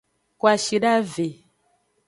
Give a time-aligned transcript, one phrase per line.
[0.39, 1.27] Kwashidave.